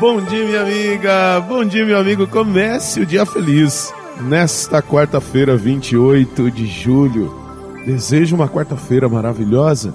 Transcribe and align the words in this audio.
Bom 0.00 0.20
dia, 0.20 0.44
minha 0.44 0.62
amiga. 0.62 1.40
Bom 1.40 1.64
dia, 1.64 1.86
meu 1.86 1.96
amigo. 1.96 2.26
Comece 2.26 3.00
o 3.00 3.06
dia 3.06 3.24
feliz. 3.24 3.94
Nesta 4.22 4.82
quarta-feira, 4.82 5.56
28 5.56 6.50
de 6.50 6.66
julho. 6.66 7.32
Desejo 7.86 8.34
uma 8.34 8.48
quarta-feira 8.48 9.08
maravilhosa 9.08 9.94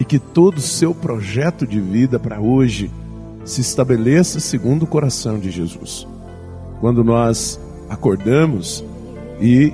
e 0.00 0.04
que 0.04 0.18
todo 0.18 0.58
o 0.58 0.60
seu 0.60 0.92
projeto 0.92 1.64
de 1.64 1.80
vida 1.80 2.18
para 2.18 2.40
hoje 2.40 2.90
se 3.44 3.60
estabeleça 3.60 4.40
segundo 4.40 4.82
o 4.82 4.88
coração 4.88 5.38
de 5.38 5.52
Jesus. 5.52 6.06
Quando 6.80 7.04
nós 7.04 7.60
acordamos 7.88 8.84
e 9.40 9.72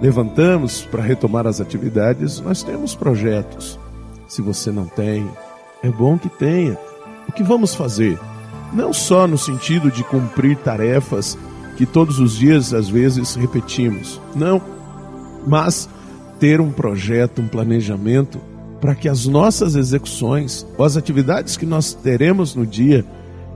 levantamos 0.00 0.82
para 0.82 1.02
retomar 1.02 1.46
as 1.46 1.60
atividades, 1.60 2.40
nós 2.40 2.64
temos 2.64 2.96
projetos. 2.96 3.78
Se 4.26 4.42
você 4.42 4.72
não 4.72 4.86
tem, 4.86 5.30
é 5.84 5.88
bom 5.88 6.18
que 6.18 6.28
tenha. 6.28 6.76
O 7.28 7.32
que 7.32 7.44
vamos 7.44 7.76
fazer? 7.76 8.18
Não 8.72 8.92
só 8.92 9.26
no 9.26 9.36
sentido 9.36 9.90
de 9.90 10.02
cumprir 10.04 10.56
tarefas 10.56 11.36
que 11.76 11.86
todos 11.86 12.18
os 12.18 12.36
dias 12.36 12.72
às 12.72 12.88
vezes 12.88 13.34
repetimos. 13.34 14.20
Não, 14.34 14.60
mas 15.46 15.88
ter 16.38 16.60
um 16.60 16.70
projeto, 16.70 17.40
um 17.40 17.48
planejamento 17.48 18.40
para 18.80 18.94
que 18.94 19.08
as 19.08 19.26
nossas 19.26 19.76
execuções, 19.76 20.66
as 20.78 20.96
atividades 20.96 21.56
que 21.56 21.64
nós 21.64 21.94
teremos 21.94 22.54
no 22.54 22.66
dia, 22.66 23.04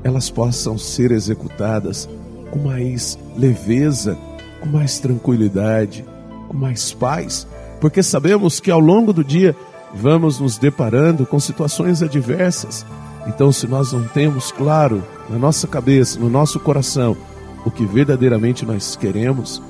elas 0.05 0.31
possam 0.31 0.79
ser 0.79 1.11
executadas 1.11 2.09
com 2.51 2.61
mais 2.61 3.19
leveza, 3.37 4.17
com 4.61 4.69
mais 4.69 5.01
tranquilidade, 5.01 6.05
com 6.49 6.57
mais 6.57 6.93
paz, 6.93 7.47
porque 7.81 8.03
sabemos 8.03 8.61
que 8.61 8.71
ao 8.71 8.79
longo 8.79 9.13
do 9.13 9.25
dia 9.25 9.57
vamos 9.95 10.39
nos 10.39 10.59
deparando 10.59 11.27
com 11.27 11.41
situações 11.41 12.03
adversas. 12.03 12.87
Então, 13.27 13.51
se 13.51 13.67
nós 13.67 13.93
não 13.93 14.05
temos 14.05 14.53
claro 14.53 15.03
na 15.29 15.39
nossa 15.39 15.67
cabeça, 15.67 16.19
no 16.19 16.31
nosso 16.31 16.61
coração, 16.61 17.17
o 17.65 17.71
que 17.71 17.85
verdadeiramente 17.85 18.65
nós 18.65 18.95
queremos, 18.95 19.61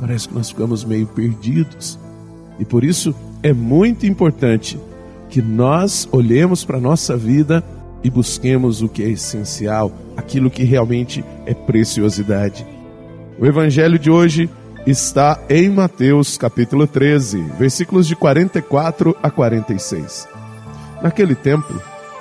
parece 0.00 0.28
que 0.28 0.34
nós 0.34 0.50
ficamos 0.50 0.84
meio 0.84 1.06
perdidos. 1.06 1.98
E 2.58 2.64
por 2.64 2.82
isso 2.82 3.14
é 3.42 3.52
muito 3.52 4.06
importante 4.06 4.78
que 5.30 5.40
nós 5.40 6.08
olhemos 6.10 6.64
para 6.64 6.78
a 6.78 6.80
nossa 6.80 7.16
vida 7.16 7.62
e 8.02 8.10
busquemos 8.10 8.82
o 8.82 8.88
que 8.88 9.02
é 9.02 9.08
essencial, 9.10 9.92
aquilo 10.16 10.50
que 10.50 10.64
realmente 10.64 11.24
é 11.44 11.54
preciosidade. 11.54 12.66
O 13.38 13.46
evangelho 13.46 13.98
de 13.98 14.10
hoje 14.10 14.48
está 14.86 15.40
em 15.48 15.68
Mateus 15.68 16.38
capítulo 16.38 16.86
13, 16.86 17.42
versículos 17.58 18.06
de 18.06 18.16
44 18.16 19.16
a 19.22 19.30
46. 19.30 20.28
Naquele 21.02 21.34
tempo, 21.34 21.74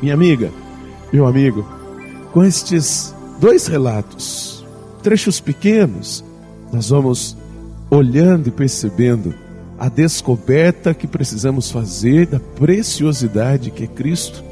Minha 0.00 0.14
amiga, 0.14 0.50
meu 1.12 1.26
amigo, 1.26 1.66
com 2.32 2.44
estes 2.44 3.14
dois 3.40 3.66
relatos, 3.66 4.64
trechos 5.02 5.40
pequenos, 5.40 6.24
nós 6.72 6.90
vamos 6.90 7.36
olhando 7.90 8.48
e 8.48 8.52
percebendo 8.52 9.34
a 9.78 9.88
descoberta 9.88 10.94
que 10.94 11.06
precisamos 11.06 11.70
fazer 11.70 12.26
da 12.26 12.38
preciosidade 12.38 13.70
que 13.70 13.84
é 13.84 13.86
Cristo. 13.86 14.44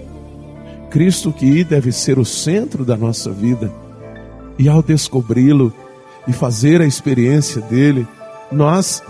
Cristo 0.91 1.33
que 1.33 1.63
deve 1.63 1.93
ser 1.93 2.19
o 2.19 2.25
centro 2.25 2.85
da 2.85 2.97
nossa 2.97 3.31
vida. 3.31 3.73
E 4.59 4.69
ao 4.69 4.83
descobri-lo 4.83 5.73
e 6.27 6.33
fazer 6.33 6.81
a 6.81 6.87
experiência 6.87 7.61
dele, 7.61 8.07
nós 8.51 9.03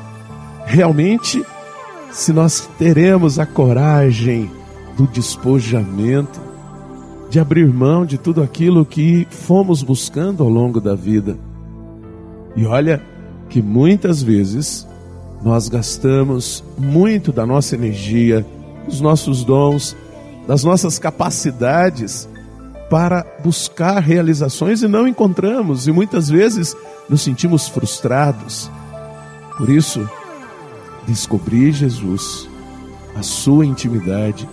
realmente, 0.64 1.44
se 2.10 2.32
nós 2.32 2.69
teremos 2.78 3.38
a 3.38 3.46
coragem 3.46 4.50
do 4.96 5.06
despojamento, 5.06 6.40
de 7.28 7.38
abrir 7.38 7.68
mão 7.68 8.06
de 8.06 8.16
tudo 8.16 8.42
aquilo 8.42 8.84
que 8.84 9.26
fomos 9.30 9.82
buscando 9.82 10.42
ao 10.42 10.48
longo 10.48 10.80
da 10.80 10.94
vida. 10.94 11.36
E 12.54 12.64
olha 12.64 13.02
que 13.48 13.60
muitas 13.60 14.22
vezes 14.22 14.86
nós 15.42 15.68
gastamos 15.68 16.64
muito 16.78 17.32
da 17.32 17.44
nossa 17.44 17.74
energia, 17.74 18.44
dos 18.86 19.00
nossos 19.00 19.44
dons, 19.44 19.96
das 20.46 20.64
nossas 20.64 20.98
capacidades 20.98 22.28
para 22.88 23.26
buscar 23.42 23.98
realizações 23.98 24.82
e 24.82 24.88
não 24.88 25.06
encontramos, 25.06 25.86
e 25.86 25.92
muitas 25.92 26.28
vezes 26.28 26.76
nos 27.08 27.20
sentimos 27.20 27.68
frustrados. 27.68 28.70
Por 29.58 29.68
isso, 29.68 30.08
descobrir 31.06 31.72
Jesus, 31.72 32.48
a 33.14 33.22
sua 33.22 33.66
intimidade, 33.66 34.48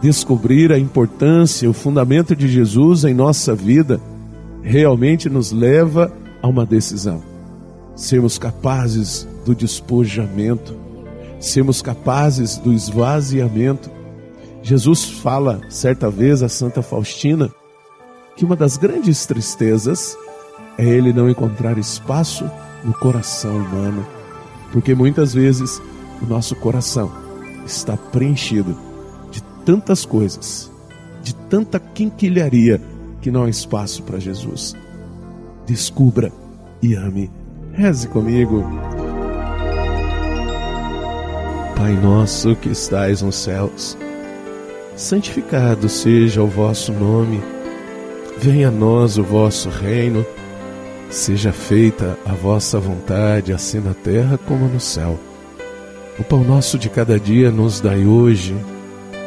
descobrir 0.00 0.72
a 0.72 0.78
importância, 0.78 1.68
o 1.68 1.74
fundamento 1.74 2.34
de 2.34 2.48
Jesus 2.48 3.04
em 3.04 3.14
nossa 3.14 3.54
vida, 3.54 4.00
realmente 4.62 5.28
nos 5.28 5.52
leva 5.52 6.12
a 6.42 6.48
uma 6.48 6.64
decisão. 6.64 7.22
Sermos 7.94 8.38
capazes 8.38 9.28
do 9.44 9.54
despojamento, 9.54 10.74
sermos 11.38 11.82
capazes 11.82 12.56
do 12.56 12.72
esvaziamento. 12.72 13.90
Jesus 14.62 15.04
fala 15.04 15.60
certa 15.68 16.10
vez 16.10 16.42
a 16.42 16.48
Santa 16.48 16.82
Faustina 16.82 17.50
que 18.36 18.44
uma 18.44 18.56
das 18.56 18.78
grandes 18.78 19.26
tristezas 19.26 20.16
é 20.78 20.84
ele 20.84 21.12
não 21.12 21.28
encontrar 21.28 21.76
espaço 21.76 22.50
no 22.82 22.94
coração 22.94 23.54
humano, 23.54 24.06
porque 24.72 24.94
muitas 24.94 25.34
vezes 25.34 25.80
o 26.22 26.26
nosso 26.26 26.56
coração 26.56 27.12
está 27.66 27.96
preenchido 27.98 28.89
tantas 29.70 30.04
coisas, 30.04 30.68
de 31.22 31.32
tanta 31.32 31.78
quinquilharia 31.78 32.80
que 33.20 33.30
não 33.30 33.44
há 33.44 33.48
espaço 33.48 34.02
para 34.02 34.18
Jesus. 34.18 34.74
Descubra 35.64 36.32
e 36.82 36.96
ame. 36.96 37.30
Reze 37.72 38.08
comigo. 38.08 38.64
Pai 41.76 41.92
nosso 42.02 42.56
que 42.56 42.70
estais 42.70 43.22
nos 43.22 43.36
céus, 43.36 43.96
santificado 44.96 45.88
seja 45.88 46.42
o 46.42 46.48
vosso 46.48 46.92
nome, 46.92 47.40
venha 48.38 48.68
a 48.68 48.72
nós 48.72 49.18
o 49.18 49.22
vosso 49.22 49.68
reino, 49.68 50.26
seja 51.08 51.52
feita 51.52 52.18
a 52.26 52.32
vossa 52.32 52.80
vontade, 52.80 53.52
assim 53.52 53.78
na 53.78 53.94
terra 53.94 54.36
como 54.36 54.66
no 54.66 54.80
céu. 54.80 55.16
O 56.18 56.24
pão 56.24 56.42
nosso 56.42 56.76
de 56.76 56.90
cada 56.90 57.20
dia 57.20 57.52
nos 57.52 57.80
dai 57.80 58.04
hoje, 58.04 58.52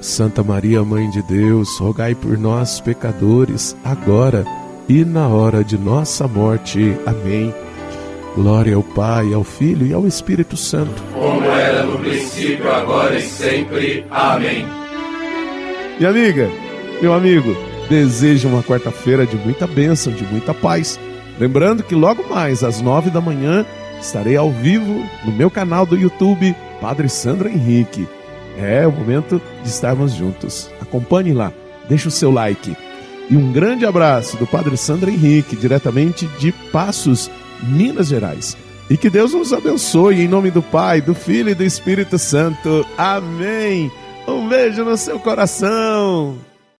Santa 0.00 0.42
Maria, 0.42 0.82
Mãe 0.84 1.10
de 1.10 1.22
Deus, 1.22 1.78
rogai 1.78 2.14
por 2.14 2.38
nós, 2.38 2.80
pecadores, 2.80 3.76
agora 3.84 4.44
e 4.88 5.04
na 5.04 5.28
hora 5.28 5.64
de 5.64 5.76
nossa 5.76 6.26
morte. 6.28 6.96
Amém. 7.04 7.52
Glória 8.34 8.76
ao 8.76 8.82
Pai, 8.82 9.34
ao 9.34 9.42
Filho 9.42 9.86
e 9.86 9.92
ao 9.92 10.06
Espírito 10.06 10.56
Santo. 10.56 11.02
Como 11.12 11.44
era 11.46 11.82
no 11.82 11.98
princípio, 11.98 12.70
agora 12.72 13.18
e 13.18 13.22
sempre. 13.22 14.06
Amém. 14.10 14.64
Minha 15.98 16.10
amiga, 16.10 16.48
meu 17.02 17.12
amigo, 17.12 17.56
desejo 17.88 18.48
uma 18.48 18.62
quarta-feira 18.62 19.26
de 19.26 19.36
muita 19.36 19.66
bênção, 19.66 20.12
de 20.12 20.24
muita 20.24 20.54
paz. 20.54 20.98
Lembrando 21.40 21.82
que 21.82 21.94
logo 21.94 22.28
mais, 22.28 22.62
às 22.62 22.80
nove 22.80 23.10
da 23.10 23.20
manhã, 23.20 23.66
estarei 24.00 24.36
ao 24.36 24.50
vivo 24.50 25.04
no 25.24 25.32
meu 25.32 25.50
canal 25.50 25.84
do 25.84 25.96
YouTube, 25.96 26.54
Padre 26.80 27.08
Sandro 27.08 27.48
Henrique. 27.48 28.06
É 28.58 28.86
o 28.86 28.92
momento 28.92 29.40
de 29.62 29.68
estarmos 29.68 30.12
juntos. 30.12 30.68
Acompanhe 30.80 31.32
lá, 31.32 31.52
deixe 31.88 32.08
o 32.08 32.10
seu 32.10 32.30
like. 32.30 32.76
E 33.30 33.36
um 33.36 33.52
grande 33.52 33.86
abraço 33.86 34.36
do 34.36 34.46
Padre 34.46 34.76
Sandro 34.76 35.10
Henrique, 35.10 35.54
diretamente 35.54 36.26
de 36.38 36.50
Passos, 36.50 37.30
Minas 37.62 38.08
Gerais. 38.08 38.56
E 38.90 38.96
que 38.96 39.08
Deus 39.08 39.32
nos 39.32 39.52
abençoe 39.52 40.22
em 40.22 40.28
nome 40.28 40.50
do 40.50 40.62
Pai, 40.62 41.00
do 41.00 41.14
Filho 41.14 41.50
e 41.50 41.54
do 41.54 41.62
Espírito 41.62 42.18
Santo. 42.18 42.84
Amém. 42.96 43.92
Um 44.26 44.48
beijo 44.48 44.84
no 44.84 44.96
seu 44.96 45.18
coração. 45.20 46.47